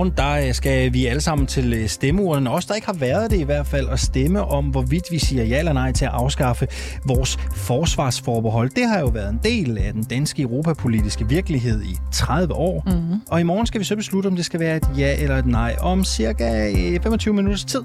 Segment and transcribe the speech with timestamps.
[0.00, 3.30] Morgen der øh, skal vi alle sammen til øh, stemmeurnen, også der ikke har været
[3.30, 6.10] det i hvert fald, at stemme om, hvorvidt vi siger ja eller nej til at
[6.10, 6.66] afskaffe
[7.06, 8.70] vores forsvarsforbehold.
[8.70, 12.82] Det har jo været en del af den danske europapolitiske virkelighed i 30 år.
[12.86, 13.20] Mm-hmm.
[13.28, 15.46] Og i morgen skal vi så beslutte, om det skal være et ja eller et
[15.46, 15.76] nej.
[15.80, 17.82] Om cirka 25 øh, minutters tid,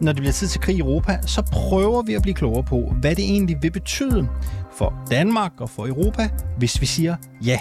[0.00, 2.94] når det bliver tid til krig i Europa, så prøver vi at blive klogere på,
[3.00, 4.28] hvad det egentlig vil betyde
[4.76, 7.58] for Danmark og for Europa, hvis vi siger ja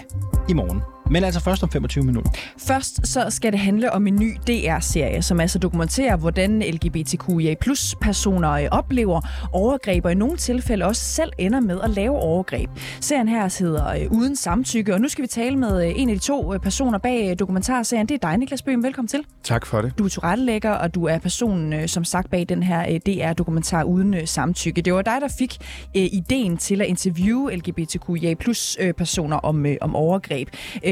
[0.50, 0.82] i morgen.
[1.12, 2.32] Men altså først om 25 minutter.
[2.58, 7.96] Først så skal det handle om en ny DR-serie, som altså dokumenterer, hvordan LGBTQIA plus
[8.02, 9.22] personer øh, oplever
[9.54, 12.70] overgreb, og i nogle tilfælde også selv ender med at lave overgreb.
[13.02, 16.16] Serien her hedder øh, Uden Samtykke, og nu skal vi tale med øh, en af
[16.16, 18.08] de to personer bag dokumentarserien.
[18.08, 18.84] Det er dig, Niklas Bøhm.
[18.84, 19.20] Velkommen til.
[19.44, 19.98] Tak for det.
[19.98, 24.82] Du er tilrettelægger, og du er personen, som sagt, bag den her DR-dokumentar Uden Samtykke.
[24.82, 25.58] Det var dig, der fik
[25.94, 30.50] ideen til at interviewe LGBTQIA plus personer om, om overgreb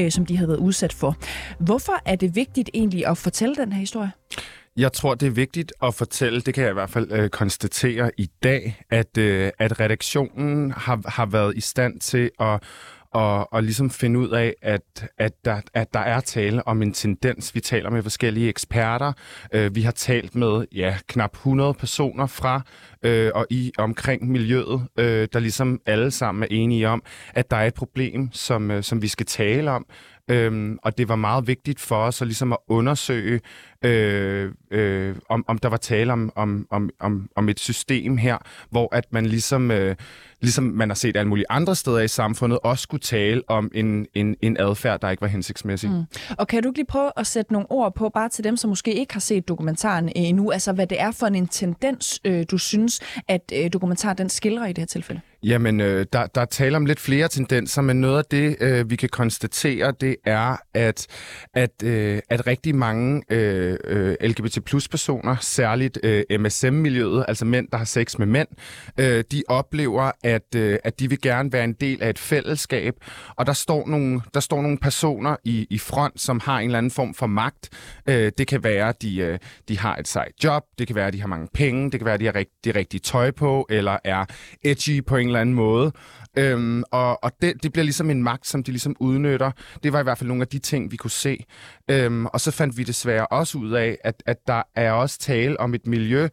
[0.08, 1.16] øh, som de havde været udsat for.
[1.58, 4.10] Hvorfor er det vigtigt egentlig at fortælle den her historie?
[4.76, 8.10] Jeg tror, det er vigtigt at fortælle, det kan jeg i hvert fald øh, konstatere
[8.16, 12.62] i dag, at, øh, at redaktionen har, har været i stand til at
[13.12, 16.92] og, og ligesom finde ud af, at, at, der, at der er tale om en
[16.92, 17.54] tendens.
[17.54, 19.12] Vi taler med forskellige eksperter.
[19.52, 22.62] Øh, vi har talt med ja, knap 100 personer fra
[23.02, 27.02] øh, og i omkring miljøet, øh, der ligesom alle sammen er enige om,
[27.34, 29.86] at der er et problem, som, øh, som vi skal tale om.
[30.28, 33.40] Øhm, og det var meget vigtigt for os at, ligesom at undersøge,
[33.84, 38.38] øh, øh, om, om der var tale om, om, om, om, om et system her,
[38.70, 39.96] hvor at man ligesom, øh,
[40.40, 44.06] ligesom man har set alle mulige andre steder i samfundet, også skulle tale om en,
[44.14, 45.90] en, en adfærd, der ikke var hensigtsmæssig.
[45.90, 46.04] Mm.
[46.38, 48.94] Og kan du lige prøve at sætte nogle ord på, bare til dem, som måske
[48.94, 53.00] ikke har set dokumentaren endnu, altså hvad det er for en tendens, øh, du synes,
[53.28, 55.20] at øh, dokumentaren den skildrer i det her tilfælde?
[55.42, 58.90] Jamen, øh, der, der er tale om lidt flere tendenser, men noget af det, øh,
[58.90, 61.06] vi kan konstatere, det er, at,
[61.54, 67.68] at, øh, at rigtig mange øh, øh LGBT plus personer, særligt øh, MSM-miljøet, altså mænd,
[67.72, 68.48] der har sex med mænd,
[68.98, 72.94] øh, de oplever, at, øh, at de vil gerne være en del af et fællesskab,
[73.36, 76.78] og der står nogle, der står nogle personer i, i front, som har en eller
[76.78, 77.68] anden form for magt.
[78.08, 79.38] Øh, det kan være, at de, øh,
[79.68, 82.04] de har et sejt job, det kan være, at de har mange penge, det kan
[82.04, 84.24] være, at de har rigt, det rigtige tøj på, eller er
[84.64, 85.92] edgy på en eller anden måde.
[86.38, 89.50] Øhm, og og det, det bliver ligesom en magt, som de ligesom udnytter.
[89.82, 91.44] Det var i hvert fald nogle af de ting, vi kunne se.
[91.90, 95.60] Øhm, og så fandt vi desværre også ud af, at, at der er også tale
[95.60, 96.28] om et miljø,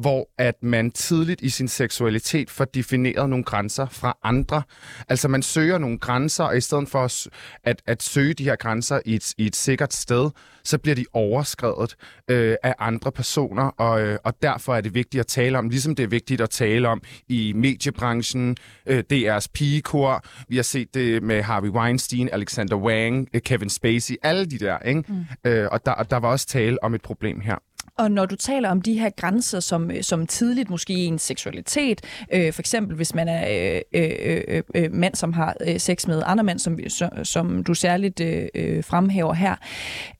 [0.00, 4.62] hvor at man tidligt i sin seksualitet får defineret nogle grænser fra andre.
[5.08, 7.28] Altså man søger nogle grænser, og i stedet for
[7.64, 10.30] at, at, søge de her grænser i et, i et sikkert sted,
[10.64, 11.96] så bliver de overskrevet
[12.30, 15.94] øh, af andre personer, og, øh, og derfor er det vigtigt at tale om, ligesom
[15.94, 18.56] det er vigtigt at tale om i mediebranchen,
[18.86, 24.14] øh, DR's pigekor, vi har set det med Harvey Weinstein, Alexander Wang, øh, Kevin Spacey,
[24.22, 25.04] alle de der, ikke?
[25.08, 25.50] Mm.
[25.50, 27.56] Øh, og, der, og der var også tale om et problem her.
[28.00, 31.18] Og når du taler om de her grænser, som, øh, som tidligt måske i en
[31.18, 32.00] seksualitet,
[32.32, 36.06] øh, for eksempel hvis man er øh, øh, øh, øh, mand, som har øh, sex
[36.06, 39.56] med andre mænd, som, som, som du særligt øh, fremhæver her.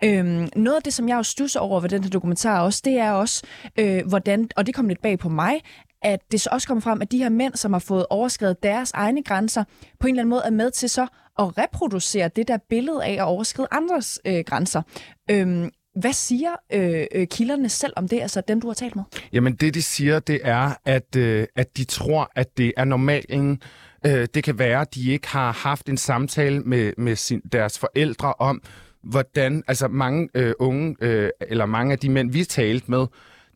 [0.04, 0.24] Øh,
[0.56, 3.12] noget af det, som jeg jo stusser over ved den her dokumentar også, det er
[3.12, 3.42] også,
[3.78, 5.60] øh, hvordan, og det kom lidt bag på mig,
[6.02, 8.92] at det så også kommer frem, at de her mænd, som har fået overskrevet deres
[8.92, 9.64] egne grænser,
[10.00, 11.06] på en eller anden måde er med til så
[11.38, 14.82] at reproducere det der billede af at overskride andres øh, grænser.
[15.30, 19.04] Øhm, hvad siger øh, øh, kilderne selv om det, altså dem, du har talt med?
[19.32, 23.62] Jamen det, de siger, det er, at, øh, at de tror, at det er normalen.
[24.06, 27.78] Øh, det kan være, at de ikke har haft en samtale med, med sin, deres
[27.78, 28.62] forældre om,
[29.02, 33.06] hvordan, altså mange øh, unge, øh, eller mange af de mænd, vi talte med,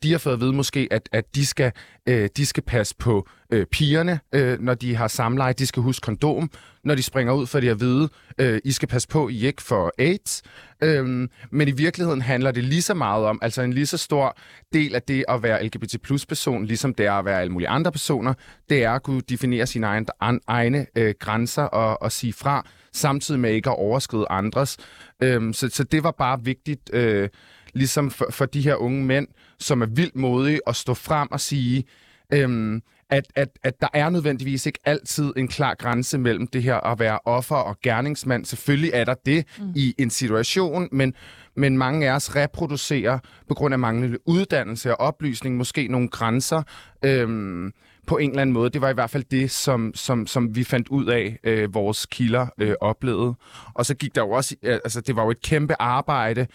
[0.05, 1.73] de har fået at vide måske, at, at de, skal,
[2.09, 5.53] øh, de skal passe på øh, pigerne, øh, når de har samleje.
[5.53, 6.51] De skal huske kondom,
[6.85, 9.63] når de springer ud, for de har vide, øh, I skal passe på, I ikke
[9.63, 10.43] får AIDS.
[10.83, 14.37] Øhm, men i virkeligheden handler det lige så meget om, altså en lige så stor
[14.73, 17.69] del af det at være LGBT plus person, ligesom det er at være alle mulige
[17.69, 18.35] andre personer,
[18.71, 20.07] det er at kunne definere sine egne,
[20.47, 24.77] egne øh, grænser og, og sige fra, samtidig med ikke at overskride andres.
[25.23, 27.29] Øhm, så, så det var bare vigtigt, øh,
[27.75, 29.29] ligesom for, for de her unge mænd,
[29.59, 31.85] som er vildt modige at stå frem og sige,
[32.33, 36.77] øhm, at, at, at der er nødvendigvis ikke altid en klar grænse mellem det her
[36.77, 38.45] at være offer og gerningsmand.
[38.45, 39.73] Selvfølgelig er der det mm.
[39.77, 41.15] i en situation, men,
[41.57, 43.19] men mange af os reproducerer
[43.49, 46.63] på grund af manglende uddannelse og oplysning måske nogle grænser
[47.05, 47.73] øhm,
[48.07, 48.71] på en eller anden måde.
[48.71, 52.07] Det var i hvert fald det, som, som, som vi fandt ud af, øh, vores
[52.07, 53.35] kilder øh, oplevede.
[53.75, 56.47] Og så gik der jo også, altså det var jo et kæmpe arbejde,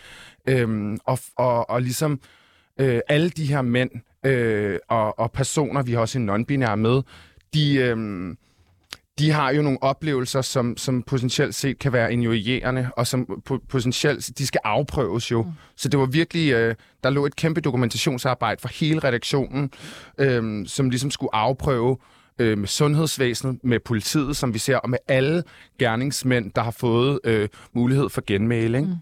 [0.47, 2.19] øh, og, og, og ligesom
[2.79, 3.91] øh, alle de her mænd
[4.25, 7.01] øh, og, og personer, vi har også en non-binær med,
[7.53, 8.35] de, øh,
[9.19, 14.37] de har jo nogle oplevelser, som, som potentielt set kan være injurierende, og som potentielt,
[14.37, 15.43] de skal afprøves jo.
[15.43, 15.51] Mm.
[15.75, 19.71] Så det var virkelig, øh, der lå et kæmpe dokumentationsarbejde for hele redaktionen,
[20.17, 21.97] øh, som ligesom skulle afprøve
[22.39, 25.43] øh, med sundhedsvæsenet, med politiet, som vi ser, og med alle
[25.79, 28.87] gerningsmænd, der har fået øh, mulighed for genmæling.
[28.87, 28.95] Mm.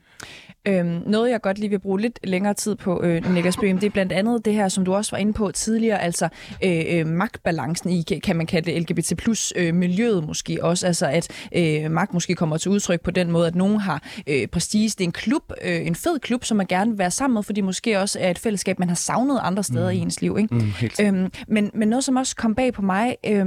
[0.68, 3.88] Øhm, noget, jeg godt lige vil bruge lidt længere tid på, øh, Niklas Bøhm, det
[3.88, 6.30] er blandt andet det her, som du også var inde på tidligere, altså
[6.64, 11.08] øh, øh magtbalancen i, kan man kalde det, LGBT plus øh, miljøet måske også, altså
[11.08, 14.90] at øh, magt måske kommer til udtryk på den måde, at nogen har øh, prestige.
[14.90, 17.44] Det er en klub, øh, en fed klub, som man gerne vil være sammen med,
[17.44, 19.98] fordi måske også er et fællesskab, man har savnet andre steder mm.
[19.98, 20.38] i ens liv.
[20.40, 20.56] Ikke?
[20.56, 21.00] Mm, helt.
[21.02, 23.46] Øhm, men, men noget, som også kom bag på mig, øh,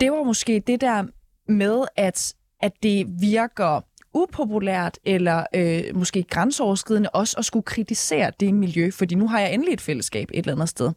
[0.00, 1.04] det var måske det der
[1.48, 3.80] med, at, at det virker
[4.14, 9.54] upopulært eller øh, måske grænseoverskridende også at skulle kritisere det miljø, fordi nu har jeg
[9.54, 10.92] endelig et fællesskab et eller andet sted.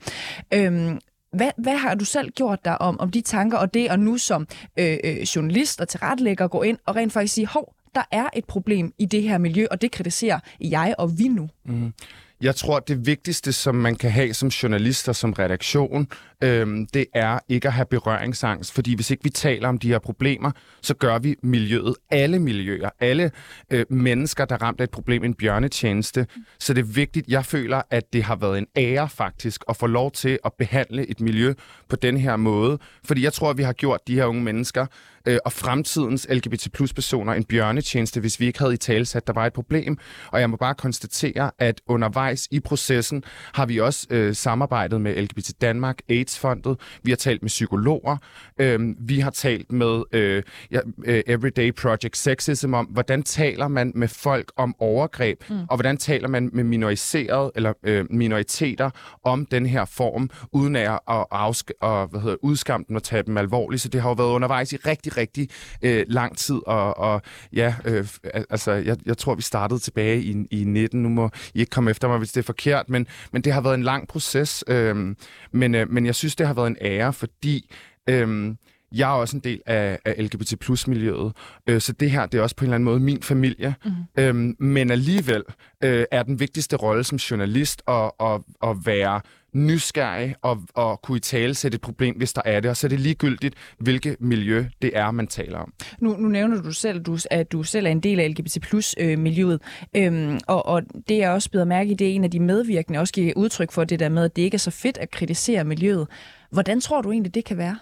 [0.53, 0.99] Øhm,
[1.33, 4.17] hvad, hvad har du selv gjort dig om, om de tanker og det, og nu
[4.17, 4.47] som
[4.79, 8.45] øh, øh, journalist og tilrettelægger gå ind og rent faktisk sige, hov, der er et
[8.45, 11.49] problem i det her miljø, og det kritiserer jeg og vi nu?
[11.65, 11.93] Mm.
[12.41, 16.07] Jeg tror, det vigtigste, som man kan have som journalist og som redaktion,
[16.43, 18.73] øhm, det er ikke at have berøringsangst.
[18.73, 20.51] Fordi hvis ikke vi taler om de her problemer,
[20.81, 23.31] så gør vi miljøet, alle miljøer, alle
[23.69, 26.27] øh, mennesker, der ramt af et problem, en bjørnetjeneste.
[26.59, 29.87] Så det er vigtigt, jeg føler, at det har været en ære faktisk at få
[29.87, 31.53] lov til at behandle et miljø
[31.89, 32.79] på den her måde.
[33.05, 34.85] Fordi jeg tror, at vi har gjort de her unge mennesker
[35.27, 39.33] øh, og fremtidens LGBT plus personer en bjørnetjeneste, hvis vi ikke havde i talsat, der
[39.33, 39.97] var et problem.
[40.31, 45.21] Og jeg må bare konstatere, at undervejs i processen har vi også øh, samarbejdet med
[45.21, 48.17] LGBT Danmark, AIDS-fondet, vi har talt med psykologer,
[48.59, 53.91] øh, vi har talt med øh, ja, øh, Everyday Project Sexism om, hvordan taler man
[53.95, 55.59] med folk om overgreb, mm.
[55.69, 58.89] og hvordan taler man med minoriserede eller øh, minoriteter
[59.23, 63.23] om den her form, uden at, at, afsk- og, hvad hedder, udskamme dem og tage
[63.23, 63.81] dem alvorligt.
[63.81, 65.49] Så det har jo været undervejs i rigtig, rigtig
[65.81, 67.21] øh, lang tid, og, og
[67.53, 68.07] ja, øh,
[68.49, 71.03] altså, jeg, jeg tror, vi startede tilbage i, i 19.
[71.03, 73.61] Nu må I ikke komme efter mig, hvis det er forkert, men, men det har
[73.61, 75.15] været en lang proces, øh,
[75.51, 77.75] men, øh, men jeg synes, det har været en ære, fordi...
[78.09, 78.55] Øh,
[78.91, 81.33] jeg er også en del af, af LGBT plus miljøet,
[81.67, 83.75] øh, så det her det er også på en eller anden måde min familie.
[83.85, 83.91] Mm.
[84.17, 85.43] Øhm, men alligevel
[85.83, 89.21] øh, er den vigtigste rolle som journalist at, at, at være
[89.57, 92.71] nysgerrig og, og kunne i tale sætte et problem, hvis der er det.
[92.71, 95.73] Og så er det ligegyldigt, hvilket miljø det er, man taler om.
[95.99, 98.95] Nu, nu nævner du selv, du, at du selv er en del af LGBT plus
[98.99, 99.61] øh, miljøet,
[99.95, 102.99] øhm, og, og det er også blevet mærke i, det er en af de medvirkende
[102.99, 105.63] også giver udtryk for det der med, at det ikke er så fedt at kritisere
[105.63, 106.07] miljøet.
[106.51, 107.77] Hvordan tror du egentlig, det kan være?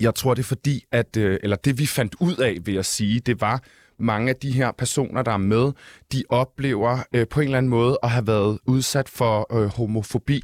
[0.00, 2.84] Jeg tror, det er fordi, at, øh, eller det vi fandt ud af, vil jeg
[2.84, 3.62] sige, det var,
[4.02, 5.72] mange af de her personer, der er med,
[6.12, 10.42] de oplever øh, på en eller anden måde at have været udsat for øh, homofobi.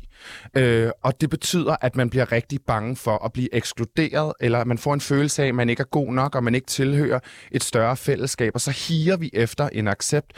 [0.57, 4.79] Øh, og det betyder, at man bliver rigtig bange for at blive ekskluderet, eller man
[4.79, 7.21] får en følelse af, at man ikke er god nok, og man ikke tilhører
[7.53, 10.33] et større fællesskab, og så higer vi efter en accept.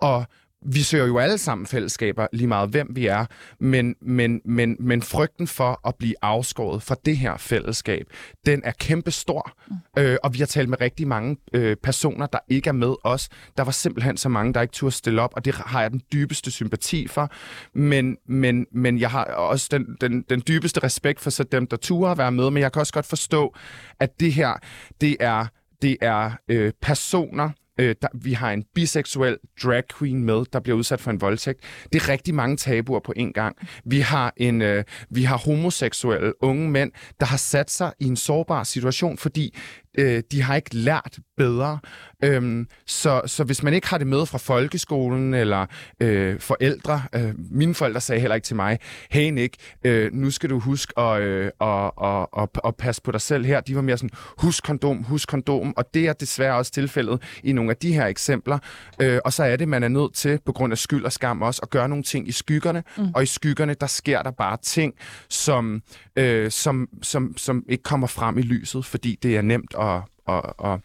[0.00, 0.26] Og
[0.66, 3.26] vi søger jo alle sammen fællesskaber, lige meget hvem vi er,
[3.60, 8.06] men, men, men, men frygten for at blive afskåret fra det her fællesskab,
[8.46, 9.52] den er kæmpestor.
[9.68, 10.02] Mm.
[10.02, 13.28] Øh, og vi har talt med rigtig mange øh, personer, der ikke er med os.
[13.56, 16.02] Der var simpelthen så mange, der ikke turde stille op, og det har jeg den
[16.12, 17.30] dybeste sympati for.
[17.74, 21.76] Men, men, men jeg har også den, den, den dybeste respekt for så dem, der
[21.76, 23.54] turde være med, men jeg kan også godt forstå,
[24.00, 24.52] at det her,
[25.00, 25.46] det er,
[25.82, 30.78] det er øh, personer, Øh, der, vi har en biseksuel drag queen med, der bliver
[30.78, 31.60] udsat for en voldtægt.
[31.92, 33.56] Det er rigtig mange tabuer på én gang.
[33.84, 38.16] Vi har, en, øh, vi har homoseksuelle unge mænd, der har sat sig i en
[38.16, 39.54] sårbar situation, fordi
[39.98, 41.78] øh, de har ikke lært bedre.
[42.24, 45.66] Øhm, så, så hvis man ikke har det med fra folkeskolen eller
[46.00, 48.78] øh, forældre, øh, mine forældre sagde heller ikke til mig,
[49.10, 53.12] hey Nick, øh, nu skal du huske at, øh, at, at, at, at passe på
[53.12, 53.60] dig selv her.
[53.60, 57.52] De var mere sådan, husk kondom, husk kondom, og det er desværre også tilfældet i
[57.52, 58.58] nogle af de her eksempler.
[59.00, 61.42] Øh, og så er det, man er nødt til, på grund af skyld og skam
[61.42, 63.10] også, at gøre nogle ting i skyggerne, mm.
[63.14, 64.94] og i skyggerne, der sker der bare ting,
[65.28, 65.82] som,
[66.16, 69.87] øh, som, som, som ikke kommer frem i lyset, fordi det er nemt at,
[70.26, 70.80] og og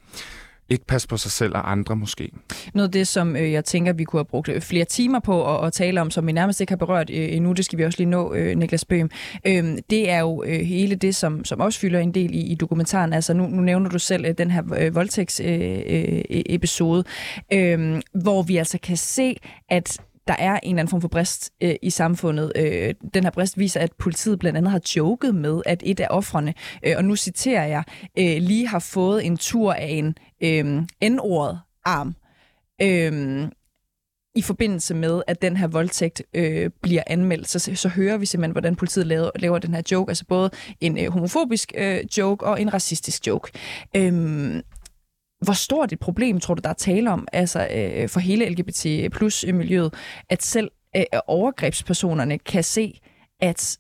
[0.70, 2.32] ikke passe på sig selv og andre måske.
[2.74, 5.58] Noget af det, som øh, jeg tænker, vi kunne have brugt øh, flere timer på
[5.58, 7.86] at, at tale om, som vi nærmest ikke har berørt øh, endnu, det skal vi
[7.86, 9.10] også lige nå, øh, Niklas Bøhm,
[9.48, 12.56] øh, det er jo øh, hele det, som, som også fylder en del i, i
[12.56, 13.14] dokumentaren.
[13.14, 17.04] Altså nu, nu nævner du selv øh, den her øh, voldtægtsepisode,
[17.52, 19.36] øh, øh, e-, øhm, hvor vi altså kan se,
[19.70, 22.52] at der er en eller anden form for brist øh, i samfundet.
[22.56, 26.08] Øh, den her brist viser, at politiet blandt andet har joket med, at et af
[26.10, 26.54] offrene,
[26.86, 27.84] øh, og nu citerer jeg,
[28.18, 32.16] øh, lige har fået en tur af en øh, N-ordet arm.
[32.82, 33.48] Øh,
[34.36, 38.52] i forbindelse med, at den her voldtægt øh, bliver anmeldt, så, så hører vi simpelthen,
[38.52, 40.50] hvordan politiet laver, laver den her joke, altså både
[40.82, 43.52] en øh, homofobisk øh, joke og en racistisk joke.
[43.96, 44.62] Øhm,
[45.44, 49.14] hvor stort et problem tror du, der er tale om altså, øh, for hele LGBT
[49.14, 49.94] plus miljøet,
[50.30, 53.00] at selv øh, overgrebspersonerne kan se,
[53.40, 53.78] at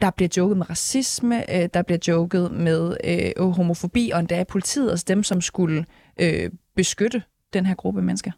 [0.00, 4.90] der bliver joket med racisme, øh, der bliver joket med øh, homofobi, og endda politiet,
[4.90, 5.84] altså dem, som skulle
[6.20, 8.30] øh, beskytte den her gruppe mennesker?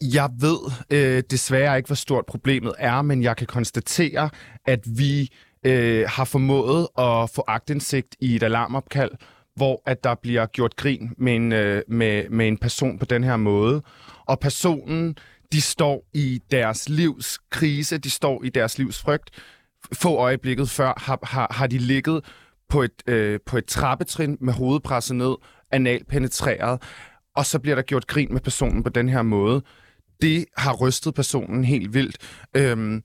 [0.00, 0.58] Jeg ved
[0.90, 4.30] øh, desværre ikke, hvor stort problemet er, men jeg kan konstatere,
[4.66, 5.32] at vi
[5.64, 9.10] øh, har formået at få agtindsigt i et alarmopkald,
[9.56, 13.24] hvor at der bliver gjort grin med en, øh, med, med en person på den
[13.24, 13.82] her måde.
[14.26, 15.16] Og personen,
[15.52, 19.30] de står i deres livs krise, de står i deres livs frygt.
[19.92, 22.24] Få øjeblikket før har, har, har de ligget
[22.68, 25.34] på et, øh, på et trappetrin med hovedet presset ned,
[25.70, 26.82] anal penetreret,
[27.36, 29.62] og så bliver der gjort grin med personen på den her måde.
[30.22, 32.16] Det har rystet personen helt vildt.
[32.56, 33.02] Øhm,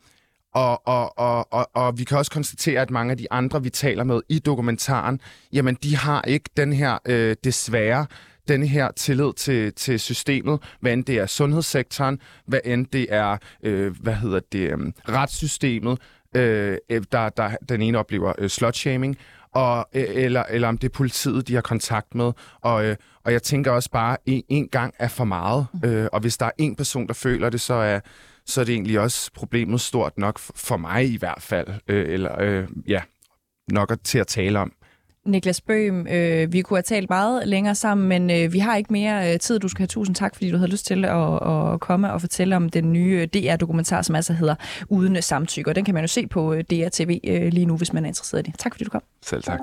[0.54, 3.70] og, og, og, og, og vi kan også konstatere, at mange af de andre, vi
[3.70, 5.22] taler med i dokumentaren,
[5.54, 8.06] jamen de har ikke den her, øh, desværre,
[8.48, 13.38] den her tillid til, til systemet, hvad end det er sundhedssektoren, hvad end det er,
[13.64, 14.78] øh, hvad hedder det, øh,
[15.10, 16.00] retssystemet,
[16.36, 16.78] øh,
[17.12, 19.18] der, der den ene oplever øh, slutshaming,
[19.54, 22.32] og, øh, eller, eller om det er politiet, de har kontakt med.
[22.62, 25.68] Og, øh, og jeg tænker også bare, en, en gang er for meget.
[25.74, 25.90] Mm.
[25.90, 28.00] Øh, og hvis der er en person, der føler det, så er,
[28.50, 31.68] så er det egentlig også problemet stort nok for mig i hvert fald.
[31.88, 33.02] Øh, eller øh, ja,
[33.72, 34.72] nok til at tale om.
[35.26, 38.94] Niklas Bøhm, øh, vi kunne have talt meget længere sammen, men øh, vi har ikke
[38.94, 39.60] mere øh, tid.
[39.60, 42.56] Du skal have tusind tak, fordi du havde lyst til at, at komme og fortælle
[42.56, 44.56] om den nye DR-dokumentar, som altså hedder
[44.90, 45.72] Uden Samtykke.
[45.72, 48.08] Og den kan man jo se på øh, DR-TV øh, lige nu, hvis man er
[48.08, 48.60] interesseret i det.
[48.60, 49.04] Tak fordi du kom.
[49.22, 49.60] Selv tak.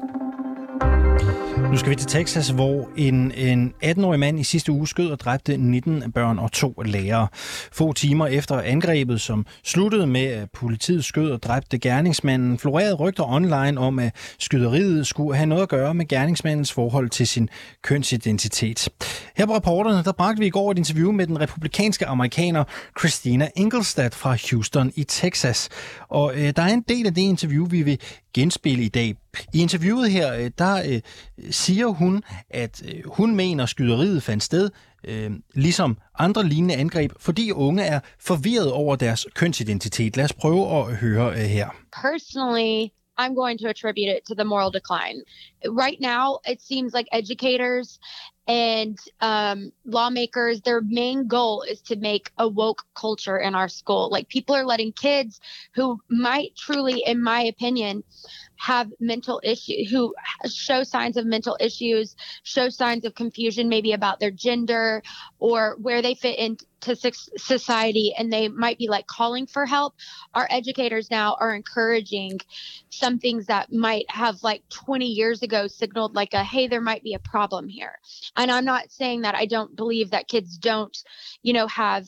[1.71, 5.21] Nu skal vi til Texas, hvor en, en 18-årig mand i sidste uge skød og
[5.21, 7.29] dræbte 19 børn og to lærere.
[7.73, 13.25] Få timer efter angrebet, som sluttede med, at politiet skød og dræbte gerningsmanden, florerede rygter
[13.25, 17.49] online om, at skyderiet skulle have noget at gøre med gerningsmandens forhold til sin
[17.83, 18.89] kønsidentitet.
[19.37, 22.65] Her på rapporterne, der bragte vi i går et interview med den republikanske amerikaner
[22.99, 25.69] Christina Ingolstadt fra Houston i Texas.
[26.09, 28.01] Og øh, der er en del af det interview, vi vil
[28.37, 29.15] genspil i dag.
[29.55, 31.01] I interviewet her, øh, der øh,
[31.51, 34.71] siger hun, at øh, hun mener, skyderiet fandt sted,
[35.05, 40.17] øh, ligesom andre lignende angreb, fordi unge er forvirret over deres kønsidentitet.
[40.17, 41.69] Lad os prøve at høre øh, her.
[42.03, 42.91] Personally,
[43.21, 45.19] I'm going to attribute it to the moral decline.
[45.85, 47.89] Right now, it seems like educators
[48.47, 54.09] and um, lawmakers, their main goal is to make a woke culture in our school.
[54.11, 55.41] Like people are letting kids
[55.75, 58.05] who might truly, in my opinion,
[58.59, 60.15] have mental issues, who
[60.49, 65.03] show signs of mental issues, show signs of confusion, maybe about their gender
[65.39, 66.97] or where they fit into
[67.37, 69.95] society, and they might be like calling for help.
[70.35, 72.41] Our educators now are encouraging
[72.91, 77.03] some things that might have like 20 years ago signaled like a hey, there might
[77.03, 77.99] be a problem here.
[78.37, 80.97] And I'm not saying that I don't believe that kids don't,
[81.43, 82.07] you know, have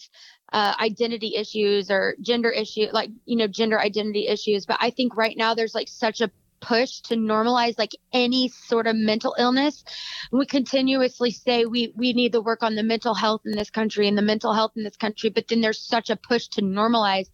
[0.52, 4.66] uh, identity issues or gender issue, like you know, gender identity issues.
[4.66, 8.86] But I think right now there's like such a push to normalize like any sort
[8.86, 9.84] of mental illness.
[10.32, 14.08] We continuously say we we need to work on the mental health in this country
[14.08, 17.28] and the mental health in this country, but then there's such a push to normalize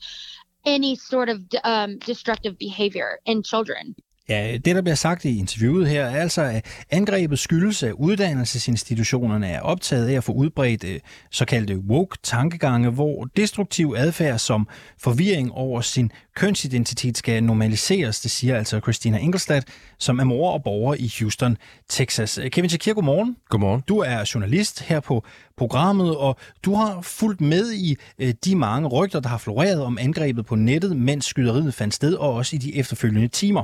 [0.66, 3.94] any sort of um, destructive behavior in children.
[4.28, 9.48] Ja, det der bliver sagt i interviewet her er altså, at angrebet skyldes, at uddannelsesinstitutionerne
[9.48, 11.00] er optaget af at få udbredt øh,
[11.30, 18.80] såkaldte woke-tankegange, hvor destruktiv adfærd som forvirring over sin kønsidentitet skal normaliseres, det siger altså
[18.80, 19.64] Christina Ingolstadt,
[19.98, 21.56] som er mor og borger i Houston,
[21.88, 22.40] Texas.
[22.52, 23.36] Kevin Shakir, godmorgen.
[23.48, 23.82] Godmorgen.
[23.88, 25.24] Du er journalist her på
[25.56, 29.98] programmet, og du har fulgt med i øh, de mange rygter, der har floreret om
[30.00, 33.62] angrebet på nettet, mens skyderiet fandt sted, og også i de efterfølgende timer.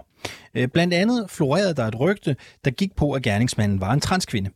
[0.54, 4.50] Øh, blandt andet florerede der et rygte, der gik på, at gerningsmanden var en transkvinde.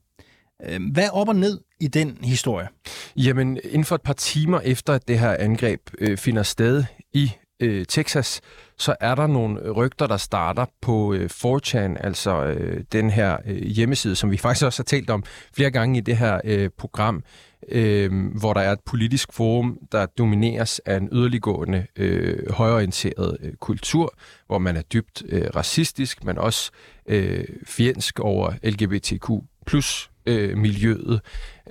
[0.64, 2.68] Øh, hvad op og ned i den historie?
[3.16, 7.32] Jamen, inden for et par timer efter, at det her angreb øh, finder sted i
[7.60, 8.40] øh, Texas,
[8.78, 13.56] så er der nogle rygter, der starter på øh, 4chan, altså øh, den her øh,
[13.56, 17.22] hjemmeside, som vi faktisk også har talt om flere gange i det her øh, program,
[17.68, 23.52] øh, hvor der er et politisk forum, der domineres af en yderliggående øh, højorienteret øh,
[23.54, 24.14] kultur,
[24.46, 26.70] hvor man er dybt øh, racistisk, men også
[27.06, 29.30] øh, fjendsk over LGBTQ
[29.66, 31.20] plus øh, miljøet.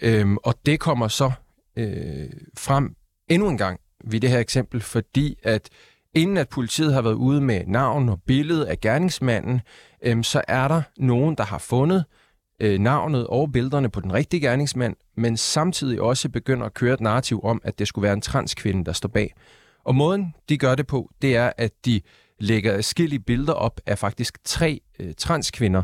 [0.01, 1.31] Øh, og det kommer så
[1.77, 2.95] øh, frem
[3.29, 5.69] endnu en gang ved det her eksempel, fordi at
[6.13, 9.61] inden at politiet har været ude med navn og billede af gerningsmanden,
[10.03, 12.05] øhm, så er der nogen, der har fundet
[12.59, 17.01] øh, navnet og billederne på den rigtige gerningsmand, men samtidig også begynder at køre et
[17.01, 19.33] narrativ om, at det skulle være en transkvinde, der står bag.
[19.83, 22.01] Og måden, de gør det på, det er, at de
[22.39, 25.83] lægger skille billeder op af faktisk tre øh, transkvinder,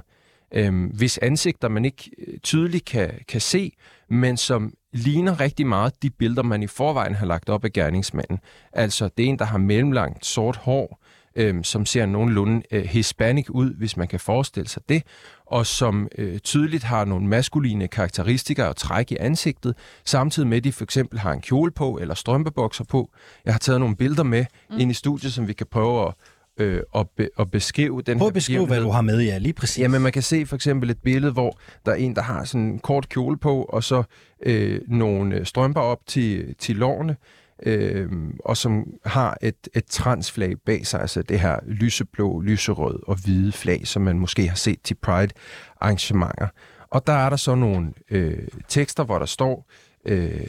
[0.54, 3.72] øh, hvis ansigter man ikke øh, tydeligt kan, kan se,
[4.10, 8.40] men som ligner rigtig meget de billeder, man i forvejen har lagt op af gerningsmanden.
[8.74, 11.00] Altså, det er en, der har mellemlangt sort hår,
[11.36, 15.04] øh, som ser nogenlunde øh, hispanic ud, hvis man kan forestille sig det,
[15.46, 19.76] og som øh, tydeligt har nogle maskuline karakteristika og træk i ansigtet,
[20.06, 23.10] samtidig med, at de for eksempel har en kjole på eller strømpebukser på.
[23.46, 24.80] Jeg har taget nogle billeder med mm.
[24.80, 26.14] ind i studiet, som vi kan prøve at
[26.60, 29.54] øh, at, be, at beskrive den Prøv at beskrive, hvad du har med, ja, lige
[29.54, 29.80] præcis.
[29.80, 32.62] Jamen, man kan se for eksempel et billede, hvor der er en, der har sådan
[32.62, 34.04] en kort kjole på, og så
[34.46, 37.16] øh, nogle øh, strømper op til, til lårene,
[37.64, 38.10] øh,
[38.46, 43.52] og som har et, et transflag bag sig, altså det her lyseblå, lyserød og hvide
[43.52, 46.48] flag, som man måske har set til Pride-arrangementer.
[46.92, 50.46] Og der er der så nogle øh, tekster, hvor der står, øh, øh,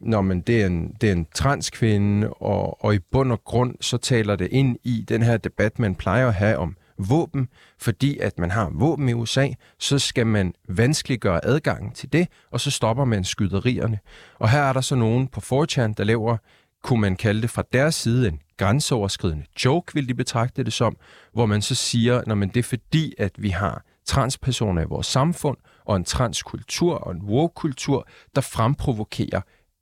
[0.00, 3.74] når man det er en, det er en transkvinde, og, og i bund og grund
[3.80, 7.48] så taler det ind i den her debat, man plejer at have om våben,
[7.78, 9.48] fordi at man har våben i USA,
[9.78, 13.98] så skal man vanskeliggøre adgangen til det, og så stopper man skyderierne.
[14.38, 16.36] Og her er der så nogen på 4 der laver,
[16.82, 20.96] kunne man kalde det fra deres side, en grænseoverskridende joke, vil de betragte det som,
[21.32, 25.06] hvor man så siger, når man det er fordi, at vi har transpersoner i vores
[25.06, 29.40] samfund, og en transkultur og en woke-kultur, der fremprovokerer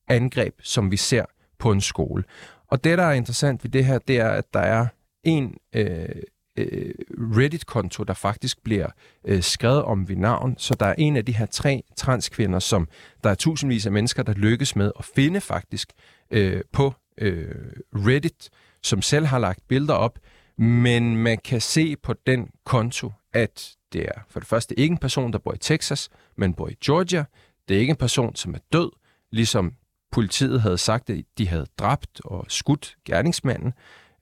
[0.08, 1.24] angreb, som vi ser
[1.58, 2.24] på en skole.
[2.68, 4.86] Og det, der er interessant ved det her, det er, at der er
[5.24, 6.08] en øh,
[6.56, 8.88] øh, Reddit-konto, der faktisk bliver
[9.24, 10.54] øh, skrevet om ved navn.
[10.58, 12.88] Så der er en af de her tre transkvinder, som
[13.24, 15.92] der er tusindvis af mennesker, der lykkes med at finde faktisk
[16.30, 17.54] øh, på øh,
[17.94, 18.50] Reddit,
[18.82, 20.18] som selv har lagt billeder op.
[20.58, 24.98] Men man kan se på den konto, at det er for det første ikke en
[24.98, 27.24] person, der bor i Texas, men bor i Georgia.
[27.68, 28.90] Det er ikke en person, som er død,
[29.32, 29.72] ligesom
[30.12, 33.72] politiet havde sagt, at de havde dræbt og skudt gerningsmanden.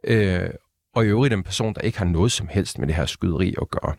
[0.05, 0.51] Øh,
[0.95, 3.55] og i øvrigt en person, der ikke har noget som helst med det her skyderi
[3.61, 3.95] at gøre.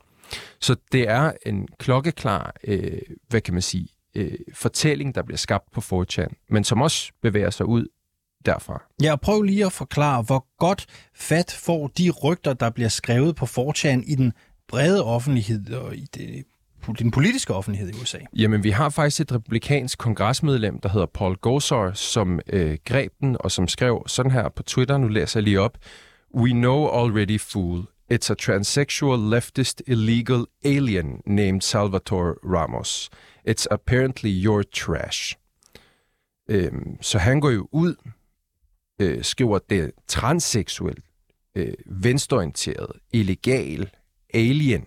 [0.60, 5.72] Så det er en klokkeklar, øh, hvad kan man sige, øh, fortælling, der bliver skabt
[5.72, 7.88] på 4chan, men som også bevæger sig ud
[8.46, 8.84] derfra.
[9.02, 10.86] Ja, prøv lige at forklare, hvor godt
[11.16, 14.34] fat får de rygter, der bliver skrevet på 4chan i den
[14.74, 16.46] brede offentlighed og i det,
[17.00, 18.18] den politiske offentlighed i USA?
[18.36, 23.38] Jamen, vi har faktisk et republikansk kongresmedlem, der hedder Paul Gosar, som øh, greb den
[23.40, 25.78] og som skrev sådan her på Twitter, nu læser jeg lige op.
[26.36, 27.80] We know already, fool.
[28.14, 33.10] It's a transsexual leftist illegal alien named Salvatore Ramos.
[33.50, 35.36] It's apparently your trash.
[36.50, 37.96] Øhm, så han går jo ud,
[39.00, 40.98] øh, skriver det transseksuel,
[41.56, 43.90] øh, venstreorienteret, illegal,
[44.34, 44.86] alien.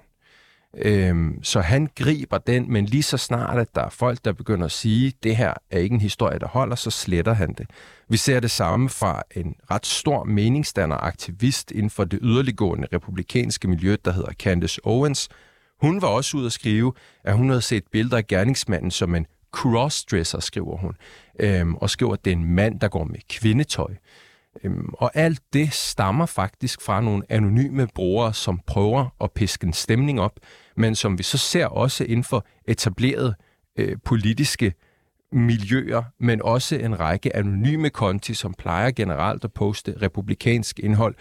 [0.78, 4.64] Øhm, så han griber den, men lige så snart, at der er folk, der begynder
[4.66, 7.66] at sige, det her er ikke en historie, der holder, så sletter han det.
[8.08, 13.68] Vi ser det samme fra en ret stor meningsdanner aktivist inden for det yderliggående republikanske
[13.68, 15.28] miljø, der hedder Candace Owens.
[15.80, 16.92] Hun var også ude at skrive,
[17.24, 20.92] at hun havde set billeder af gerningsmanden som en crossdresser, skriver hun,
[21.40, 23.94] øhm, og skriver, at det er en mand, der går med kvindetøj.
[24.64, 29.72] Øhm, og alt det stammer faktisk fra nogle anonyme brugere, som prøver at piske en
[29.72, 30.40] stemning op,
[30.76, 33.34] men som vi så ser også inden for etablerede
[33.78, 34.74] øh, politiske
[35.32, 41.14] miljøer, men også en række anonyme konti, som plejer generelt at poste republikansk indhold.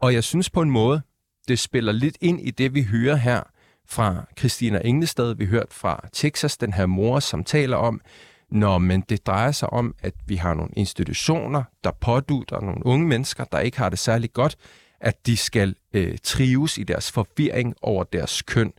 [0.00, 1.00] Og jeg synes på en måde,
[1.48, 3.42] det spiller lidt ind i det, vi hører her
[3.88, 5.34] fra Christina Englestad.
[5.34, 8.00] Vi hørt fra Texas, den her mor, som taler om,
[8.50, 13.06] Nå, men det drejer sig om, at vi har nogle institutioner, der pådutter nogle unge
[13.06, 14.56] mennesker, der ikke har det særlig godt,
[15.00, 18.72] at de skal øh, trives i deres forvirring over deres køn.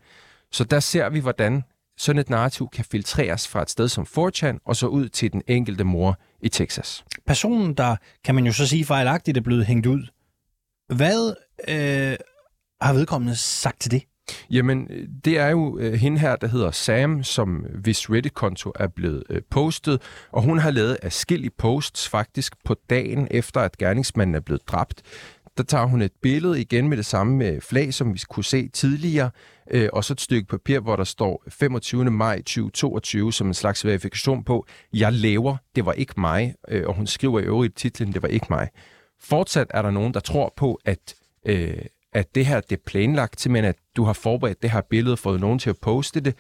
[0.51, 1.63] Så der ser vi, hvordan
[1.97, 5.41] sådan et narrativ kan filtreres fra et sted som 4chan og så ud til den
[5.47, 7.05] enkelte mor i Texas.
[7.27, 10.07] Personen, der kan man jo så sige fejlagtigt er blevet hængt ud,
[10.95, 11.35] hvad
[11.67, 12.17] øh,
[12.81, 14.03] har vedkommende sagt til det?
[14.49, 18.87] Jamen, øh, det er jo øh, hende her, der hedder Sam, som hvis Reddit-konto er
[18.87, 24.35] blevet øh, postet, og hun har lavet afskillige posts faktisk på dagen efter, at gerningsmanden
[24.35, 25.03] er blevet dræbt.
[25.57, 28.67] Der tager hun et billede igen med det samme med flag, som vi kunne se
[28.67, 29.29] tidligere,
[29.71, 32.11] øh, og så et stykke papir, hvor der står 25.
[32.11, 36.95] maj 2022 som en slags verifikation på, jeg lever, det var ikke mig, øh, og
[36.95, 38.69] hun skriver i øvrigt titlen, det var ikke mig.
[39.19, 41.77] Fortsat er der nogen, der tror på, at øh,
[42.13, 45.19] at det her det er planlagt, simpelthen at du har forberedt det her billede og
[45.19, 46.35] fået nogen til at poste det.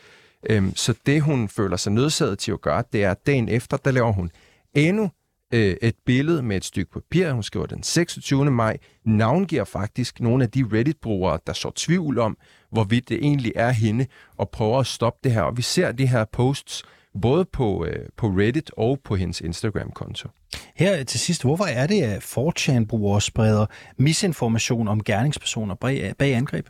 [0.49, 3.77] Øhm, så det, hun føler sig nødsaget til at gøre, det er, at dagen efter,
[3.77, 4.31] der laver hun
[4.73, 5.11] endnu
[5.53, 7.31] øh, et billede med et stykke papir.
[7.31, 8.51] Hun skriver den 26.
[8.51, 12.37] maj, navngiver faktisk nogle af de Reddit-brugere, der så tvivl om,
[12.71, 14.05] hvorvidt det egentlig er hende,
[14.37, 15.41] og prøver at stoppe det her.
[15.41, 16.83] Og vi ser de her posts
[17.21, 20.29] både på, øh, på Reddit og på hendes Instagram-konto.
[20.75, 23.65] Her til sidst, hvorfor er det, at 4chan-brugere spreder
[23.97, 26.67] misinformation om gerningspersoner bag, angreb?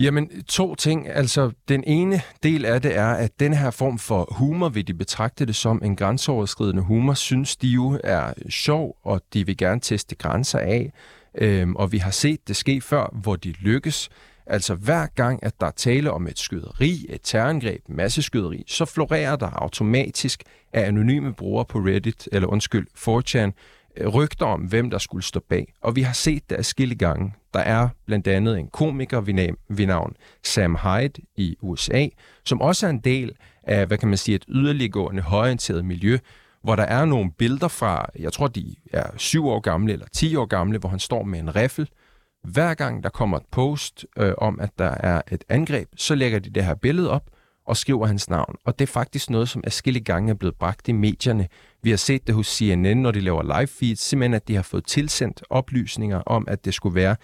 [0.00, 1.08] Jamen, to ting.
[1.08, 4.94] Altså, den ene del af det er, at den her form for humor, vil de
[4.94, 9.80] betragte det som en grænseoverskridende humor, synes de jo er sjov, og de vil gerne
[9.80, 10.92] teste grænser af.
[11.38, 14.08] Øhm, og vi har set det ske før, hvor de lykkes.
[14.50, 19.36] Altså hver gang, at der er tale om et skyderi, et terrorangreb, masseskyderi, så florerer
[19.36, 23.52] der automatisk af anonyme brugere på Reddit, eller undskyld, 4chan,
[23.96, 25.72] øh, rygter om, hvem der skulle stå bag.
[25.80, 27.34] Og vi har set det afskillige gange.
[27.54, 29.20] Der er blandt andet en komiker
[29.68, 32.06] ved navn Sam Hyde i USA,
[32.44, 33.32] som også er en del
[33.62, 36.18] af, hvad kan man sige, et yderliggående højorienteret miljø,
[36.62, 40.36] hvor der er nogle billeder fra, jeg tror de er syv år gamle eller 10
[40.36, 41.88] år gamle, hvor han står med en riffel.
[42.42, 46.38] Hver gang der kommer et post øh, om, at der er et angreb, så lægger
[46.38, 47.30] de det her billede op
[47.66, 48.56] og skriver hans navn.
[48.64, 51.48] Og det er faktisk noget, som afskillige gange er blevet bragt i medierne.
[51.82, 54.62] Vi har set det hos CNN, når de laver live feeds, simpelthen at de har
[54.62, 57.16] fået tilsendt oplysninger om, at det skulle være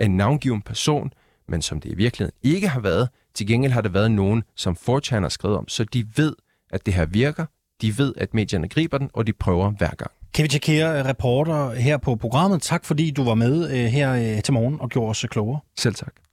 [0.00, 1.12] en navngiven person,
[1.48, 3.08] men som det i virkeligheden ikke har været.
[3.34, 6.36] Til gengæld har det været nogen, som 4 har skrevet om, så de ved,
[6.70, 7.46] at det her virker,
[7.82, 10.10] de ved, at medierne griber den, og de prøver hver gang.
[10.34, 12.62] Kevin Chakir, reporter her på programmet.
[12.62, 15.60] Tak fordi du var med øh, her øh, til morgen og gjorde os klogere.
[15.76, 16.12] Selv tak.